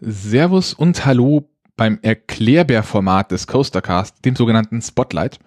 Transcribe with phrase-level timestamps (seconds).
[0.00, 5.38] Servus und Hallo beim Erklärbär-Format des Coastercast, dem sogenannten Spotlight.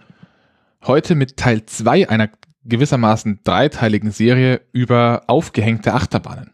[0.85, 2.29] Heute mit Teil 2 einer
[2.65, 6.51] gewissermaßen dreiteiligen Serie über aufgehängte Achterbahnen.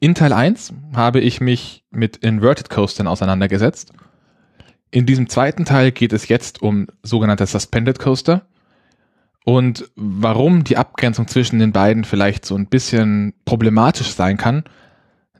[0.00, 3.92] In Teil 1 habe ich mich mit Inverted Coastern auseinandergesetzt.
[4.90, 8.46] In diesem zweiten Teil geht es jetzt um sogenannte Suspended Coaster
[9.44, 14.64] und warum die Abgrenzung zwischen den beiden vielleicht so ein bisschen problematisch sein kann,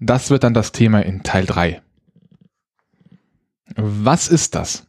[0.00, 1.82] das wird dann das Thema in Teil 3.
[3.76, 4.86] Was ist das?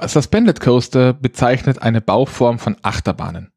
[0.00, 3.52] Suspended Coaster bezeichnet eine Bauform von Achterbahnen.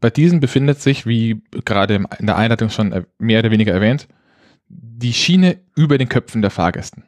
[0.00, 4.08] Bei diesen befindet sich, wie gerade in der Einleitung schon mehr oder weniger erwähnt,
[4.68, 7.04] die Schiene über den Köpfen der Fahrgästen.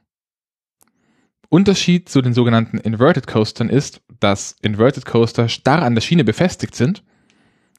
[1.48, 6.74] Unterschied zu den sogenannten Inverted Coastern ist, dass Inverted Coaster starr an der Schiene befestigt
[6.74, 7.04] sind,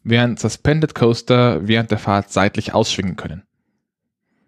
[0.04, 3.44] während Suspended Coaster während der Fahrt seitlich ausschwingen können.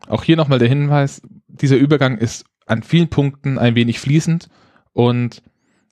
[0.08, 4.50] Auch hier nochmal der Hinweis, dieser Übergang ist an vielen Punkten ein wenig fließend
[4.94, 5.42] und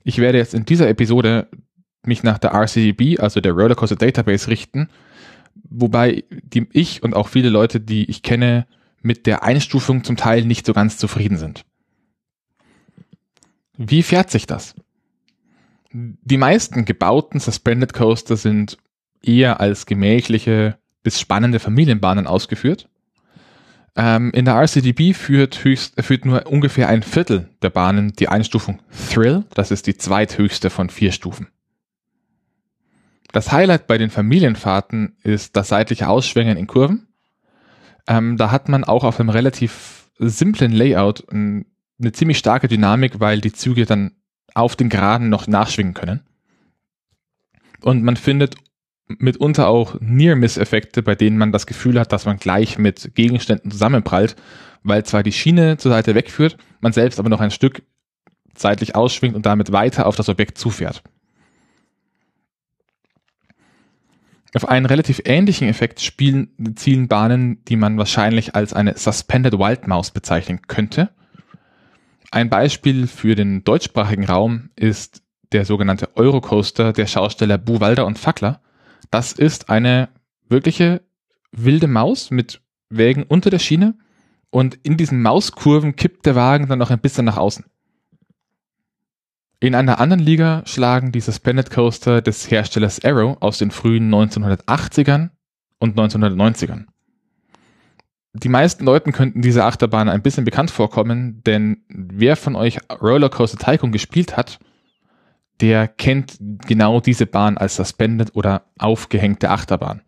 [0.02, 1.48] ich werde jetzt in dieser Episode
[2.04, 4.88] mich nach der RCDB, also der Rollercoaster Database richten,
[5.68, 8.66] wobei die ich und auch viele Leute, die ich kenne,
[9.00, 11.64] mit der Einstufung zum Teil nicht so ganz zufrieden sind.
[13.76, 14.74] Wie fährt sich das?
[15.92, 18.78] Die meisten gebauten Suspended Coaster sind
[19.22, 22.88] eher als gemächliche bis spannende Familienbahnen ausgeführt
[23.96, 28.80] ähm, in der RCDB führt, höchst, führt nur ungefähr ein Viertel der Bahnen die Einstufung
[29.10, 31.48] Thrill, das ist die zweithöchste von vier Stufen.
[33.32, 37.08] Das Highlight bei den Familienfahrten ist das seitliche Ausschwingen in Kurven.
[38.06, 43.40] Ähm, da hat man auch auf einem relativ simplen Layout eine ziemlich starke Dynamik, weil
[43.40, 44.12] die Züge dann
[44.54, 46.20] auf den Geraden noch nachschwingen können.
[47.80, 48.54] Und man findet
[49.06, 54.36] mitunter auch Near-Miss-Effekte, bei denen man das Gefühl hat, dass man gleich mit Gegenständen zusammenprallt,
[54.82, 57.82] weil zwar die Schiene zur Seite wegführt, man selbst aber noch ein Stück
[58.56, 61.02] seitlich ausschwingt und damit weiter auf das Objekt zufährt.
[64.54, 69.88] Auf einen relativ ähnlichen Effekt spielen, zielen Bahnen, die man wahrscheinlich als eine Suspended Wild
[69.88, 71.10] Mouse bezeichnen könnte.
[72.30, 78.60] Ein Beispiel für den deutschsprachigen Raum ist der sogenannte Eurocoaster der Schausteller Buwalder und Fackler,
[79.10, 80.08] das ist eine
[80.48, 81.02] wirkliche
[81.52, 82.60] wilde Maus mit
[82.90, 83.94] Wägen unter der Schiene
[84.50, 87.64] und in diesen Mauskurven kippt der Wagen dann noch ein bisschen nach außen.
[89.60, 95.30] In einer anderen Liga schlagen die Suspended Coaster des Herstellers Arrow aus den frühen 1980ern
[95.78, 96.84] und 1990ern.
[98.34, 103.58] Die meisten Leuten könnten diese Achterbahn ein bisschen bekannt vorkommen, denn wer von euch Rollercoaster
[103.58, 104.58] Tycoon gespielt hat,
[105.60, 110.02] der kennt genau diese Bahn als suspended oder aufgehängte Achterbahn.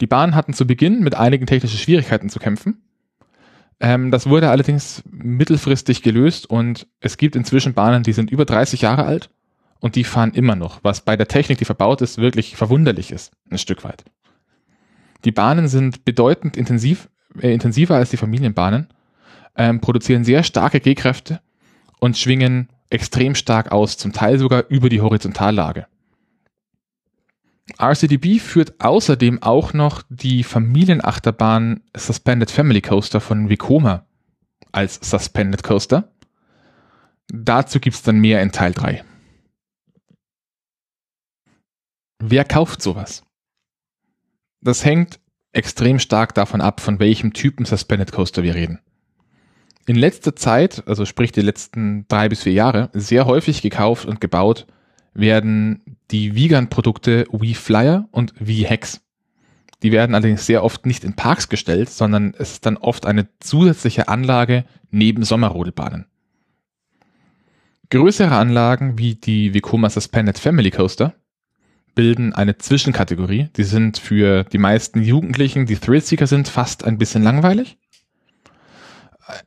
[0.00, 2.82] Die Bahn hatten zu Beginn mit einigen technischen Schwierigkeiten zu kämpfen.
[3.80, 8.82] Ähm, das wurde allerdings mittelfristig gelöst und es gibt inzwischen Bahnen, die sind über 30
[8.82, 9.30] Jahre alt
[9.80, 13.32] und die fahren immer noch, was bei der Technik, die verbaut ist, wirklich verwunderlich ist,
[13.50, 14.04] ein Stück weit.
[15.24, 17.08] Die Bahnen sind bedeutend intensiv,
[17.40, 18.88] äh, intensiver als die Familienbahnen,
[19.56, 21.40] ähm, produzieren sehr starke G-Kräfte
[21.98, 25.86] und schwingen extrem stark aus, zum Teil sogar über die Horizontallage.
[27.78, 34.04] RCDB führt außerdem auch noch die Familienachterbahn Suspended Family Coaster von Vekoma
[34.72, 36.12] als Suspended Coaster.
[37.28, 39.04] Dazu gibt's dann mehr in Teil 3.
[42.18, 43.22] Wer kauft sowas?
[44.60, 45.20] Das hängt
[45.52, 48.80] extrem stark davon ab, von welchem Typen Suspended Coaster wir reden
[49.90, 54.20] in letzter Zeit, also sprich die letzten drei bis vier Jahre, sehr häufig gekauft und
[54.20, 54.68] gebaut
[55.14, 59.00] werden die Vegan-Produkte WeFlyer und WeHex.
[59.82, 63.26] Die werden allerdings sehr oft nicht in Parks gestellt, sondern es ist dann oft eine
[63.40, 66.06] zusätzliche Anlage neben Sommerrodelbahnen.
[67.90, 71.14] Größere Anlagen wie die Vekoma Suspended Family Coaster
[71.96, 73.48] bilden eine Zwischenkategorie.
[73.56, 77.76] Die sind für die meisten Jugendlichen, die Thrillseeker sind, fast ein bisschen langweilig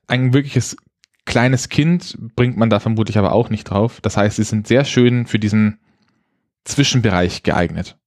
[0.08, 0.78] ein wirkliches
[1.26, 4.02] kleines Kind bringt man da vermutlich aber auch nicht drauf.
[4.02, 5.80] Das heißt, sie sind sehr schön für diesen
[6.66, 7.98] Zwischenbereich geeignet.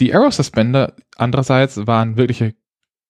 [0.00, 2.54] Die Aero Suspender andererseits waren wirkliche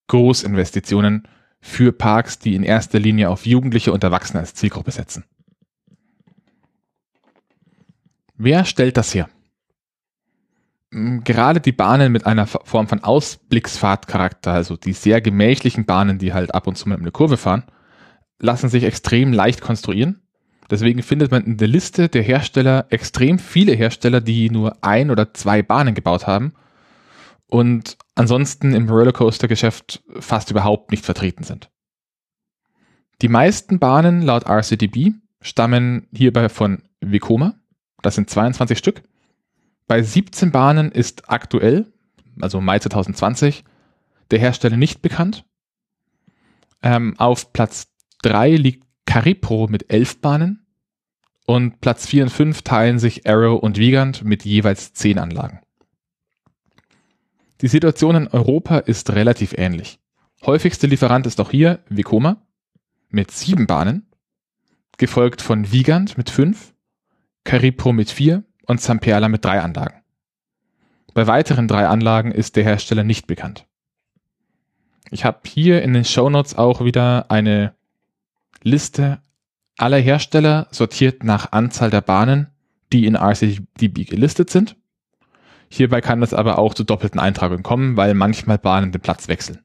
[0.07, 1.27] Großinvestitionen
[1.59, 5.23] für Parks, die in erster Linie auf Jugendliche und Erwachsene als Zielgruppe setzen.
[8.35, 9.29] Wer stellt das her?
[11.23, 16.53] Gerade die Bahnen mit einer Form von Ausblicksfahrtcharakter, also die sehr gemächlichen Bahnen, die halt
[16.53, 17.63] ab und zu mit einer Kurve fahren,
[18.39, 20.21] lassen sich extrem leicht konstruieren.
[20.69, 25.33] Deswegen findet man in der Liste der Hersteller extrem viele Hersteller, die nur ein oder
[25.33, 26.53] zwei Bahnen gebaut haben.
[27.47, 31.69] Und ansonsten im Rollercoaster-Geschäft fast überhaupt nicht vertreten sind.
[33.21, 35.11] Die meisten Bahnen laut RCDB
[35.41, 37.55] stammen hierbei von Vekoma.
[38.01, 39.03] Das sind 22 Stück.
[39.87, 41.91] Bei 17 Bahnen ist aktuell,
[42.39, 43.63] also Mai 2020,
[44.31, 45.45] der Hersteller nicht bekannt.
[46.81, 47.87] Ähm, auf Platz
[48.23, 50.65] 3 liegt Caripro mit 11 Bahnen
[51.45, 55.59] und Platz 4 und 5 teilen sich Arrow und Wiegand mit jeweils 10 Anlagen.
[57.61, 59.99] Die Situation in Europa ist relativ ähnlich.
[60.45, 62.45] Häufigste Lieferant ist auch hier Vekoma
[63.09, 64.09] mit 7 Bahnen,
[64.97, 66.73] gefolgt von Wiegand mit 5,
[67.43, 70.03] Caripro mit 4 und Zamperla mit 3 Anlagen.
[71.13, 73.67] Bei weiteren drei Anlagen ist der Hersteller nicht bekannt.
[75.11, 77.75] Ich habe hier in den Show Notes auch wieder eine
[78.63, 79.21] Liste
[79.77, 82.47] aller Hersteller sortiert nach Anzahl der Bahnen,
[82.91, 84.75] die in RCDB gelistet sind.
[85.69, 89.59] Hierbei kann es aber auch zu doppelten Eintragungen kommen, weil manchmal Bahnen den Platz wechseln.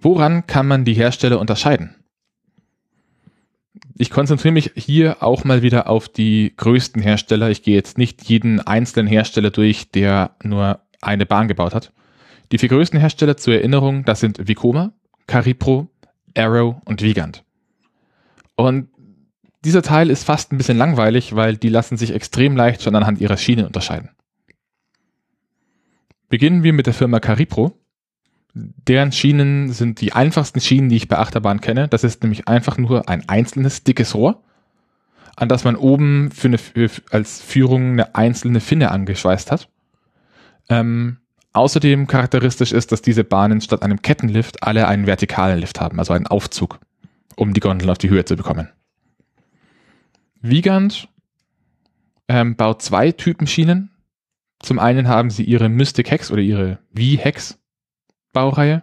[0.00, 1.97] Woran kann man die Hersteller unterscheiden?
[4.00, 7.50] Ich konzentriere mich hier auch mal wieder auf die größten Hersteller.
[7.50, 11.92] Ich gehe jetzt nicht jeden einzelnen Hersteller durch, der nur eine Bahn gebaut hat.
[12.52, 14.92] Die vier größten Hersteller zur Erinnerung, das sind Vicoma,
[15.26, 15.88] Caripro,
[16.36, 17.42] Arrow und Vigant.
[18.54, 18.88] Und
[19.64, 23.20] dieser Teil ist fast ein bisschen langweilig, weil die lassen sich extrem leicht schon anhand
[23.20, 24.10] ihrer Schienen unterscheiden.
[26.28, 27.76] Beginnen wir mit der Firma Caripro.
[28.54, 31.88] Deren Schienen sind die einfachsten Schienen, die ich bei Achterbahn kenne.
[31.88, 34.42] Das ist nämlich einfach nur ein einzelnes dickes Rohr,
[35.36, 39.68] an das man oben für eine, für, als Führung eine einzelne Finne angeschweißt hat.
[40.68, 41.18] Ähm,
[41.52, 46.12] außerdem charakteristisch ist, dass diese Bahnen statt einem Kettenlift alle einen vertikalen Lift haben, also
[46.12, 46.80] einen Aufzug,
[47.36, 48.68] um die Gondeln auf die Höhe zu bekommen.
[50.40, 51.08] Wiegand
[52.28, 53.90] ähm, baut zwei Typen Schienen.
[54.60, 57.58] Zum einen haben sie ihre Mystic Hex oder ihre V-Hex
[58.32, 58.82] Baureihe.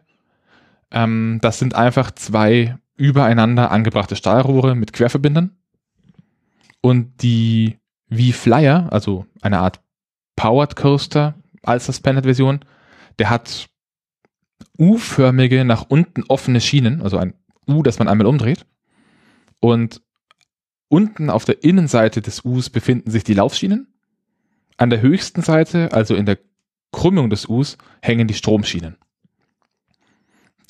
[0.92, 5.57] Ähm, das sind einfach zwei übereinander angebrachte Stahlrohre mit Querverbindern.
[6.81, 7.77] Und die
[8.12, 9.81] V-Flyer, also eine Art
[10.36, 12.59] Powered Coaster als Suspended-Version,
[13.19, 13.68] der hat
[14.77, 17.33] U-förmige, nach unten offene Schienen, also ein
[17.68, 18.65] U, das man einmal umdreht.
[19.59, 20.01] Und
[20.89, 23.88] unten auf der Innenseite des Us befinden sich die Laufschienen.
[24.77, 26.38] An der höchsten Seite, also in der
[26.92, 28.97] Krümmung des Us, hängen die Stromschienen.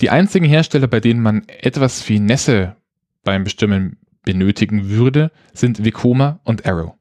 [0.02, 2.76] Die einzigen Hersteller, bei denen man etwas Finesse
[3.24, 6.94] beim Bestimmen benötigen würde, sind Vekoma und Arrow.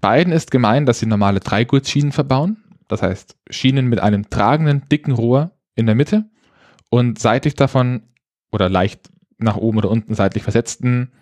[0.00, 5.12] Beiden ist gemein, dass sie normale Dreigurtschienen verbauen, das heißt Schienen mit einem tragenden, dicken
[5.12, 6.28] Rohr in der Mitte
[6.90, 8.02] und seitlich davon
[8.50, 11.12] oder leicht nach oben oder unten seitlich versetzten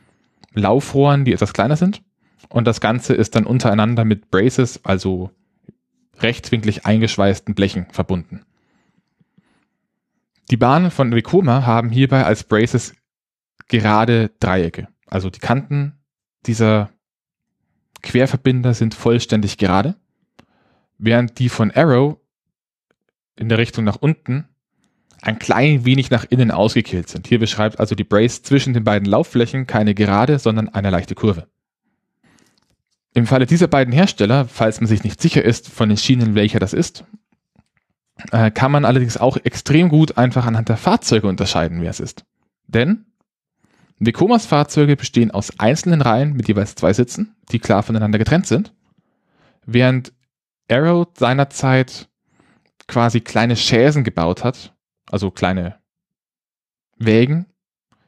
[0.54, 2.02] Laufrohren, die etwas kleiner sind.
[2.48, 5.30] Und das Ganze ist dann untereinander mit Braces, also
[6.18, 8.44] rechtwinklig eingeschweißten Blechen verbunden.
[10.50, 12.94] Die Bahnen von Vekoma haben hierbei als Braces
[13.68, 14.88] gerade Dreiecke.
[15.06, 15.98] Also die Kanten
[16.46, 16.90] dieser
[18.02, 19.96] Querverbinder sind vollständig gerade,
[20.96, 22.18] während die von Arrow
[23.36, 24.48] in der Richtung nach unten
[25.20, 27.26] ein klein wenig nach innen ausgekehlt sind.
[27.26, 31.48] Hier beschreibt also die Brace zwischen den beiden Laufflächen keine gerade, sondern eine leichte Kurve.
[33.14, 36.60] Im Falle dieser beiden Hersteller, falls man sich nicht sicher ist von den Schienen, welcher
[36.60, 37.04] das ist,
[38.32, 42.24] äh, kann man allerdings auch extrem gut einfach anhand der Fahrzeuge unterscheiden, wer es ist.
[42.66, 43.06] Denn
[43.98, 48.72] Vekomas Fahrzeuge bestehen aus einzelnen Reihen mit jeweils zwei Sitzen, die klar voneinander getrennt sind,
[49.66, 50.12] während
[50.70, 52.08] Arrow seinerzeit
[52.86, 54.74] quasi kleine Chaisen gebaut hat,
[55.10, 55.76] also kleine
[56.96, 57.46] Wägen,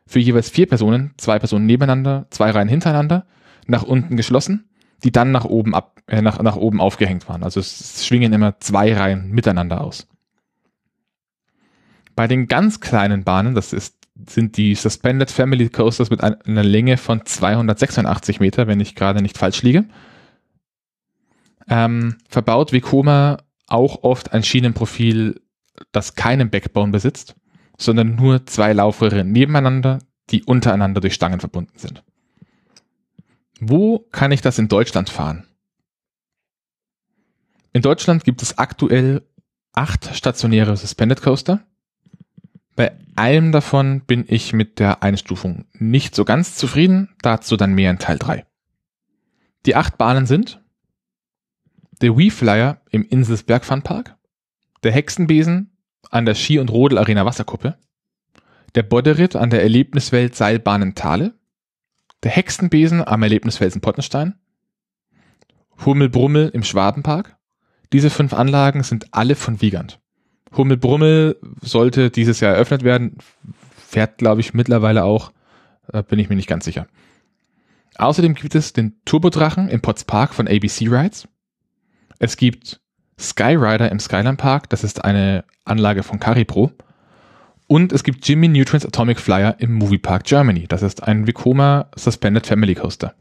[0.07, 3.27] für jeweils vier Personen, zwei Personen nebeneinander, zwei Reihen hintereinander,
[3.67, 4.70] nach unten geschlossen,
[5.03, 7.43] die dann nach oben ab, äh, nach, nach oben aufgehängt waren.
[7.43, 10.07] Also es schwingen immer zwei Reihen miteinander aus.
[12.17, 13.97] Bei den ganz kleinen Bahnen, das ist,
[14.29, 19.39] sind die Suspended Family Coasters mit einer Länge von 286 Meter, wenn ich gerade nicht
[19.39, 19.87] falsch liege,
[21.69, 25.41] ähm, verbaut Vekoma auch oft ein Schienenprofil,
[25.93, 27.37] das keinen Backbone besitzt,
[27.79, 32.05] sondern nur zwei Laufröhre nebeneinander, die untereinander durch Stangen verbunden sind.
[33.61, 35.47] Wo kann ich das in Deutschland fahren?
[37.73, 39.23] In Deutschland gibt es aktuell
[39.73, 41.63] acht stationäre Suspended Coaster.
[42.75, 47.91] Bei einem davon bin ich mit der Einstufung nicht so ganz zufrieden, dazu dann mehr
[47.91, 48.47] in Teil 3.
[49.67, 50.61] Die acht Bahnen sind
[52.01, 54.17] der WeFlyer im Inselsberg Funpark,
[54.83, 55.77] der Hexenbesen
[56.11, 57.77] an der Ski- und Rodel Arena Wasserkuppe,
[58.75, 61.35] der Bodderit an der Erlebniswelt Seilbahnen Thale,
[62.23, 64.35] der Hexenbesen am Erlebnisfelsen Pottenstein,
[65.85, 67.37] Hummelbrummel im Schwabenpark,
[67.93, 69.99] Diese fünf Anlagen sind alle von Wiegand.
[70.57, 73.19] Hummelbrummel sollte dieses Jahr eröffnet werden,
[73.77, 75.33] fährt glaube ich mittlerweile auch,
[75.93, 76.87] äh, bin ich mir nicht ganz sicher.
[77.97, 81.27] Außerdem gibt es den Turbodrachen im Potts Park von ABC Rides.
[82.19, 82.81] Es gibt
[83.19, 86.71] Skyrider im Skyline Park, das ist eine Anlage von Caripro.
[87.71, 90.67] Und es gibt Jimmy Neutrons Atomic Flyer im Movie Park Germany.
[90.67, 93.15] Das ist ein Vekoma Suspended Family Coaster.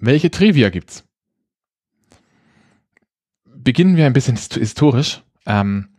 [0.00, 1.04] Welche Trivia gibt's?
[3.54, 5.90] Beginnen wir ein bisschen historisch, ähm,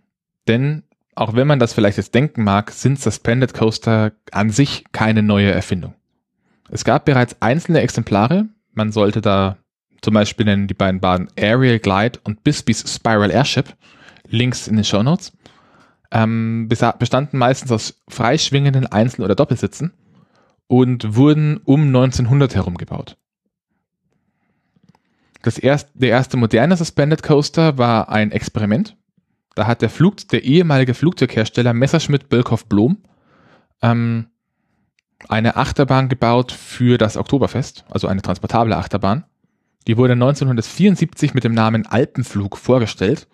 [0.47, 0.81] denn
[1.13, 5.51] auch wenn man das vielleicht jetzt denken mag, sind Suspended Coaster an sich keine neue
[5.51, 5.93] Erfindung.
[6.67, 9.59] Es gab bereits einzelne Exemplare, man sollte da
[10.01, 13.75] zum Beispiel nennen die beiden Bahnen Aerial Glide und Bisbee's Spiral Airship,
[14.27, 15.31] Links in den Show Notes,
[16.15, 19.91] ähm, bestanden meistens aus freischwingenden Einzel- oder Doppelsitzen
[20.67, 23.17] und wurden um 1900 herum gebaut.
[25.41, 28.95] Das erste, der erste moderne Suspended Coaster war ein Experiment.
[29.55, 33.03] Da hat der, Flug, der ehemalige Flugzeughersteller Messerschmitt Bölkow Blom
[33.81, 34.27] ähm,
[35.27, 39.25] eine Achterbahn gebaut für das Oktoberfest, also eine transportable Achterbahn.
[39.87, 43.27] Die wurde 1974 mit dem Namen Alpenflug vorgestellt,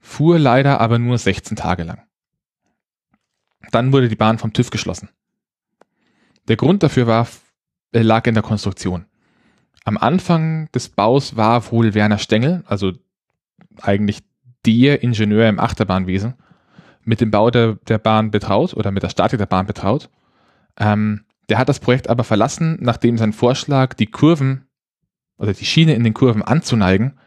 [0.00, 2.07] fuhr leider aber nur 16 Tage lang.
[3.70, 5.10] Dann wurde die Bahn vom TÜV geschlossen.
[6.48, 7.28] Der Grund dafür war,
[7.92, 9.06] lag in der Konstruktion.
[9.84, 12.92] Am Anfang des Baus war wohl Werner Stengel, also
[13.80, 14.22] eigentlich
[14.66, 16.34] der Ingenieur im Achterbahnwesen,
[17.04, 20.10] mit dem Bau der, der Bahn betraut oder mit der Statik der Bahn betraut.
[20.78, 24.66] Ähm, der hat das Projekt aber verlassen, nachdem sein Vorschlag, die Kurven
[25.38, 27.18] oder die Schiene in den Kurven anzuneigen,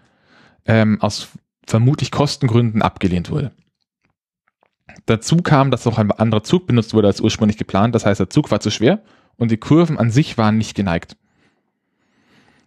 [0.66, 1.30] ähm, aus
[1.66, 3.52] vermutlich Kostengründen abgelehnt wurde.
[5.06, 7.96] Dazu kam, dass auch ein anderer Zug benutzt wurde als ursprünglich geplant.
[7.96, 9.02] Das heißt, der Zug war zu schwer
[9.38, 11.18] und die Kurven an sich waren nicht geneigt.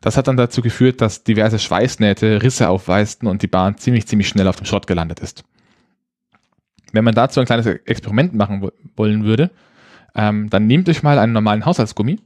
[0.00, 4.28] Das hat dann dazu geführt, dass diverse Schweißnähte Risse aufweisten und die Bahn ziemlich, ziemlich
[4.28, 5.44] schnell auf dem Schrott gelandet ist.
[6.92, 9.50] Wenn man dazu ein kleines Experiment machen wollen würde,
[10.14, 12.20] ähm, dann nehmt euch mal einen normalen Haushaltsgummi,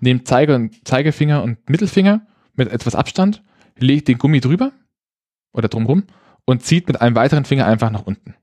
[0.00, 3.42] nehmt Zeige und, Zeigefinger und Mittelfinger mit etwas Abstand,
[3.76, 4.72] legt den Gummi drüber
[5.52, 6.04] oder drumrum
[6.46, 8.34] und zieht mit einem weiteren Finger einfach nach unten.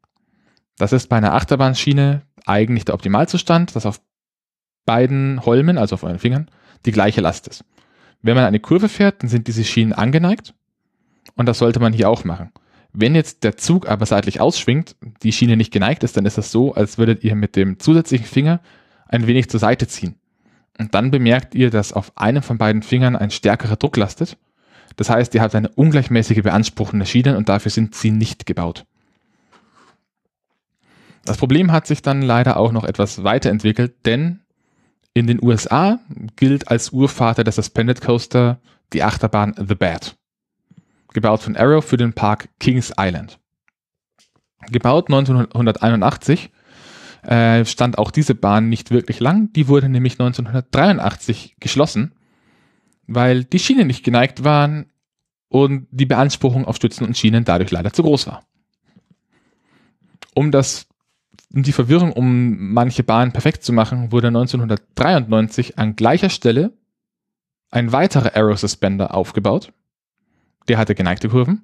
[0.77, 3.99] Das ist bei einer Achterbahnschiene eigentlich der Optimalzustand, dass auf
[4.85, 6.49] beiden Holmen, also auf euren Fingern,
[6.85, 7.65] die gleiche Last ist.
[8.21, 10.53] Wenn man eine Kurve fährt, dann sind diese Schienen angeneigt
[11.35, 12.51] und das sollte man hier auch machen.
[12.93, 16.51] Wenn jetzt der Zug aber seitlich ausschwingt, die Schiene nicht geneigt ist, dann ist das
[16.51, 18.61] so, als würdet ihr mit dem zusätzlichen Finger
[19.07, 20.15] ein wenig zur Seite ziehen.
[20.79, 24.37] Und dann bemerkt ihr, dass auf einem von beiden Fingern ein stärkerer Druck lastet.
[24.95, 28.85] Das heißt, ihr habt eine ungleichmäßige Beanspruchung der Schienen und dafür sind sie nicht gebaut.
[31.27, 34.39] Das Problem hat sich dann leider auch noch etwas weiterentwickelt, denn
[35.13, 35.99] in den USA
[36.37, 38.61] gilt als Urvater der Suspended Coaster
[38.93, 40.15] die Achterbahn The Bat.
[41.13, 43.39] Gebaut von Arrow für den Park Kings Island.
[44.71, 46.49] Gebaut 1981
[47.23, 49.51] äh, stand auch diese Bahn nicht wirklich lang.
[49.51, 52.13] Die wurde nämlich 1983 geschlossen,
[53.05, 54.91] weil die Schienen nicht geneigt waren
[55.49, 58.43] und die Beanspruchung auf Stützen und Schienen dadurch leider zu groß war.
[60.33, 60.87] Um das
[61.53, 66.73] um die Verwirrung um manche Bahnen perfekt zu machen, wurde 1993 an gleicher Stelle
[67.69, 69.73] ein weiterer Aero Suspender aufgebaut.
[70.67, 71.63] Der hatte geneigte Kurven.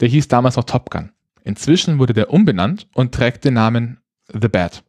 [0.00, 1.12] Der hieß damals noch Top Gun.
[1.44, 4.82] Inzwischen wurde der umbenannt und trägt den Namen The Bat.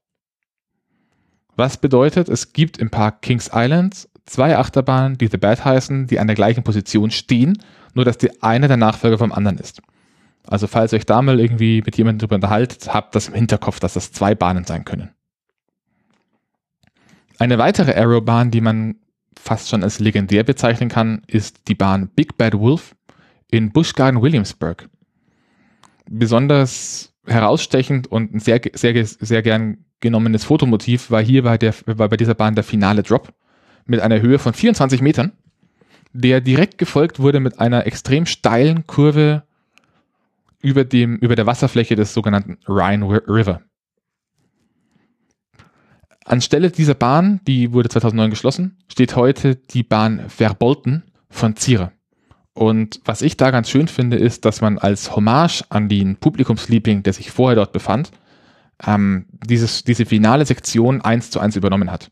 [1.55, 6.19] Was bedeutet, es gibt im Park Kings Island zwei Achterbahnen, die The Bat heißen, die
[6.19, 7.61] an der gleichen Position stehen,
[7.93, 9.81] nur dass die eine der Nachfolger vom anderen ist.
[10.47, 13.79] Also falls ihr euch da mal irgendwie mit jemandem drüber unterhaltet, habt das im Hinterkopf,
[13.79, 15.11] dass das zwei Bahnen sein können.
[17.37, 18.95] Eine weitere Aerobahn, die man
[19.37, 22.95] fast schon als legendär bezeichnen kann, ist die Bahn Big Bad Wolf
[23.51, 24.89] in Busch Garden Williamsburg.
[26.09, 32.09] Besonders herausstechend und ein sehr, sehr, sehr gern genommenes Fotomotiv war hier bei, der, war
[32.09, 33.33] bei dieser Bahn der finale Drop
[33.85, 35.31] mit einer Höhe von 24 Metern,
[36.13, 39.43] der direkt gefolgt wurde mit einer extrem steilen Kurve
[40.65, 43.61] über, dem, über der Wasserfläche des sogenannten Rhine River.
[46.25, 51.91] Anstelle dieser Bahn, die wurde 2009 geschlossen, steht heute die Bahn Verbolten von Zierer.
[52.53, 57.03] Und was ich da ganz schön finde, ist, dass man als Hommage an den Publikumsliebling,
[57.03, 58.09] der sich vorher dort befand,
[58.87, 62.09] ähm, dieses, diese finale Sektion eins zu eins übernommen hat.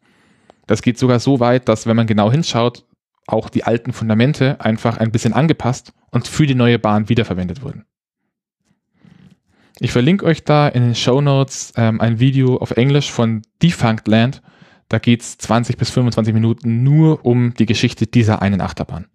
[0.67, 2.85] Das geht sogar so weit, dass wenn man genau hinschaut,
[3.25, 7.85] auch die alten Fundamente einfach ein bisschen angepasst und für die neue Bahn wiederverwendet wurden.
[9.83, 14.07] Ich verlinke euch da in den Show Notes ähm, ein Video auf Englisch von Defunct
[14.07, 14.41] Land.
[14.87, 19.07] Da geht's 20 bis 25 Minuten nur um die Geschichte dieser einen Achterbahn.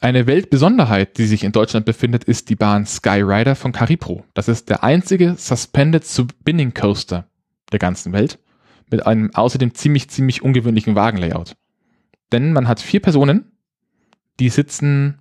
[0.00, 4.24] Eine Weltbesonderheit, die sich in Deutschland befindet, ist die Bahn Skyrider von Caripro.
[4.32, 7.28] Das ist der einzige Suspended Spinning Coaster
[7.70, 8.38] der ganzen Welt
[8.90, 11.54] mit einem außerdem ziemlich, ziemlich ungewöhnlichen Wagenlayout.
[12.32, 13.52] Denn man hat vier Personen,
[14.40, 15.18] die sitzen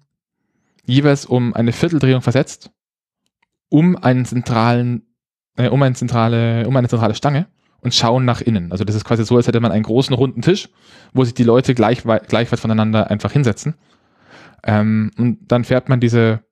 [0.86, 2.72] jeweils um eine Vierteldrehung versetzt,
[3.70, 5.08] um einen zentralen,
[5.58, 7.48] äh, um eine zentrale, um eine zentrale Stange
[7.82, 8.72] und schauen nach innen.
[8.72, 10.70] Also das ist quasi so, als hätte man einen großen runden Tisch,
[11.14, 13.76] wo sich die Leute gleich, gleich weit voneinander einfach hinsetzen.
[14.64, 16.44] Ähm, und dann fährt man diese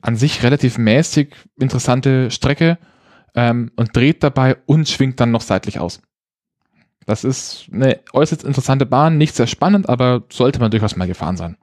[0.00, 2.78] an sich relativ mäßig interessante Strecke
[3.34, 6.02] ähm, und dreht dabei und schwingt dann noch seitlich aus.
[7.06, 11.36] Das ist eine äußerst interessante Bahn, nicht sehr spannend, aber sollte man durchaus mal gefahren
[11.36, 11.56] sein.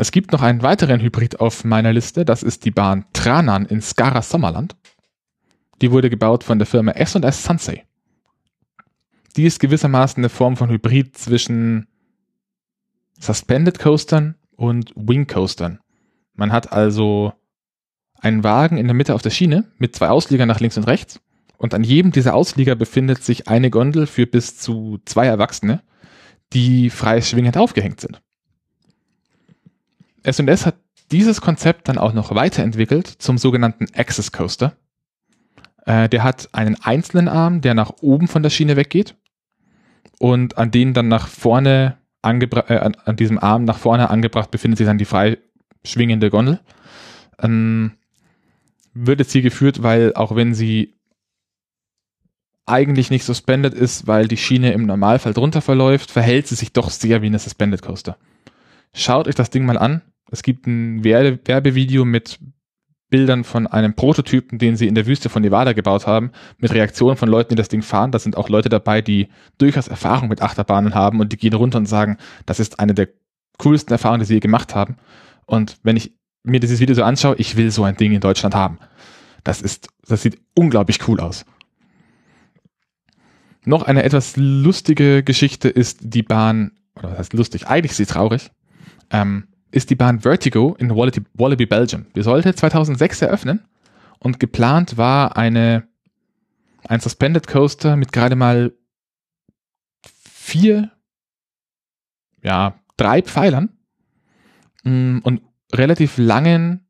[0.00, 3.82] Es gibt noch einen weiteren Hybrid auf meiner Liste, das ist die Bahn Tranan in
[3.82, 4.74] Skara Sommerland.
[5.82, 7.84] Die wurde gebaut von der Firma S&S Sunsei.
[9.36, 11.86] Die ist gewissermaßen eine Form von Hybrid zwischen
[13.18, 15.80] Suspended Coastern und Wing Coastern.
[16.32, 17.34] Man hat also
[18.22, 21.20] einen Wagen in der Mitte auf der Schiene mit zwei Ausliegern nach links und rechts
[21.58, 25.82] und an jedem dieser Auslieger befindet sich eine Gondel für bis zu zwei Erwachsene,
[26.54, 28.22] die frei schwingend aufgehängt sind.
[30.22, 30.76] S&S hat
[31.10, 34.76] dieses Konzept dann auch noch weiterentwickelt zum sogenannten Access Coaster.
[35.86, 39.16] Äh, der hat einen einzelnen Arm, der nach oben von der Schiene weggeht
[40.18, 44.78] und an den dann nach vorne angebracht, äh, an, diesem Arm nach vorne angebracht befindet
[44.78, 45.38] sich dann die frei
[45.84, 46.60] schwingende Gondel.
[47.40, 47.92] Ähm,
[48.92, 50.94] wird jetzt hier geführt, weil auch wenn sie
[52.66, 56.90] eigentlich nicht suspended ist, weil die Schiene im Normalfall drunter verläuft, verhält sie sich doch
[56.90, 58.16] sehr wie eine Suspended Coaster.
[58.92, 60.02] Schaut euch das Ding mal an.
[60.30, 62.38] Es gibt ein Werbe Werbevideo mit
[63.10, 67.16] Bildern von einem Prototypen, den sie in der Wüste von Nevada gebaut haben, mit Reaktionen
[67.16, 68.12] von Leuten, die das Ding fahren.
[68.12, 71.78] Da sind auch Leute dabei, die durchaus Erfahrung mit Achterbahnen haben und die gehen runter
[71.78, 73.08] und sagen, das ist eine der
[73.58, 74.96] coolsten Erfahrungen, die sie je gemacht haben.
[75.44, 78.54] Und wenn ich mir dieses Video so anschaue, ich will so ein Ding in Deutschland
[78.54, 78.78] haben.
[79.42, 81.44] Das ist, das sieht unglaublich cool aus.
[83.64, 88.06] Noch eine etwas lustige Geschichte ist die Bahn, oder was heißt lustig, eigentlich ist sie
[88.06, 88.50] traurig,
[89.10, 92.06] ähm, ist die Bahn Vertigo in Wallaby, Wallaby, Belgium.
[92.14, 93.64] Die sollte 2006 eröffnen
[94.18, 95.88] und geplant war eine,
[96.86, 98.72] ein Suspended Coaster mit gerade mal
[100.02, 100.90] vier,
[102.42, 103.70] ja, drei Pfeilern
[104.84, 106.86] mm, und relativ langen,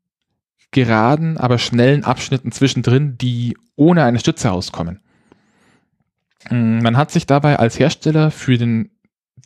[0.71, 5.01] geraden, aber schnellen Abschnitten zwischendrin, die ohne eine Stütze auskommen.
[6.49, 8.91] Mm, man hat sich dabei als Hersteller für den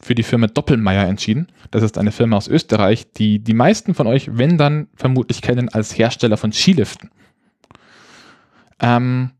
[0.06, 1.48] für die Firma Doppelmeier entschieden.
[1.72, 5.68] Das ist eine Firma aus Österreich, die die meisten von euch, wenn dann, vermutlich kennen
[5.70, 7.10] als Hersteller von Skiliften.
[8.80, 9.32] Ähm,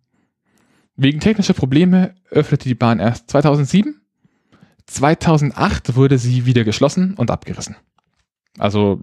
[0.96, 4.02] wegen technischer Probleme öffnete die Bahn erst 2007.
[4.88, 7.76] 2008 wurde sie wieder geschlossen und abgerissen.
[8.58, 9.00] Also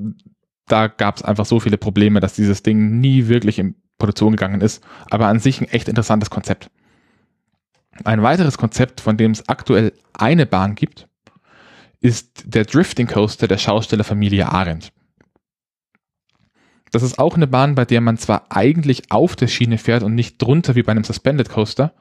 [0.66, 4.62] da gab es einfach so viele Probleme, dass dieses Ding nie wirklich in Produktion gegangen
[4.62, 4.83] ist.
[5.11, 6.72] Aber an sich ein echt interessantes Konzept.
[8.03, 11.07] Ein weiteres Konzept, von dem es aktuell eine Bahn gibt,
[12.03, 14.93] ist der Drifting Coaster der Schaustellerfamilie Arendt.
[16.91, 20.15] Das ist auch eine Bahn, bei der man zwar eigentlich auf der Schiene fährt und
[20.15, 21.95] nicht drunter wie bei einem Suspended Coaster,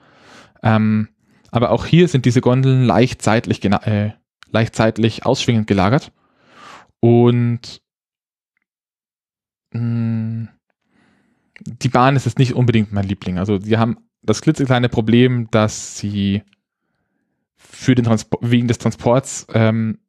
[0.64, 1.08] ähm,
[1.52, 4.12] aber auch hier sind diese Gondeln leicht seitlich, äh,
[4.52, 6.12] leicht seitlich ausschwingend gelagert
[7.00, 7.82] und
[9.72, 10.50] mh,
[11.60, 13.38] die Bahn ist jetzt nicht unbedingt mein Liebling.
[13.38, 16.44] Also die haben das klitzekleine Problem, dass sie
[17.72, 20.00] für den Transport, wegen des Transports ähm,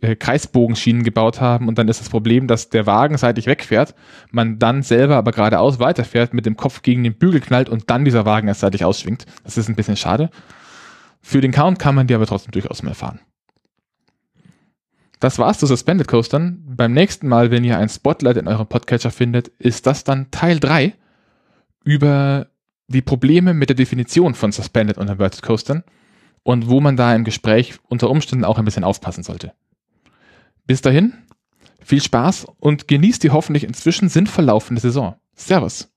[0.00, 3.94] äh, Kreisbogenschienen gebaut haben und dann ist das Problem, dass der Wagen seitlich wegfährt,
[4.32, 8.04] man dann selber aber geradeaus weiterfährt, mit dem Kopf gegen den Bügel knallt und dann
[8.04, 9.24] dieser Wagen erst seitlich ausschwingt.
[9.44, 10.30] Das ist ein bisschen schade.
[11.22, 13.20] Für den Count kann man die aber trotzdem durchaus mal fahren.
[15.20, 16.62] Das war's zu Suspended Coastern.
[16.66, 20.58] Beim nächsten Mal, wenn ihr ein Spotlight in eurem Podcatcher findet, ist das dann Teil
[20.58, 20.92] 3
[21.84, 22.48] über
[22.88, 25.84] die Probleme mit der Definition von Suspended und Inverted Coastern
[26.46, 29.52] und wo man da im Gespräch unter Umständen auch ein bisschen aufpassen sollte.
[30.64, 31.12] Bis dahin,
[31.82, 35.16] viel Spaß und genießt die hoffentlich inzwischen sinnvoll laufende Saison.
[35.34, 35.92] Servus.